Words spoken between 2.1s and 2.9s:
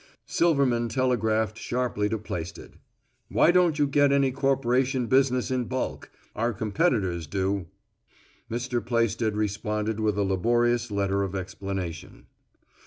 Plaisted,